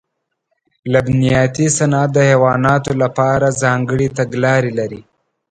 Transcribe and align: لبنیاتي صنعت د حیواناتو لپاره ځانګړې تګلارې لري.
لبنیاتي 0.91 1.65
صنعت 1.77 2.09
د 2.13 2.17
حیواناتو 2.29 2.91
لپاره 3.03 3.57
ځانګړې 3.61 4.07
تګلارې 4.17 4.71
لري. 4.79 5.01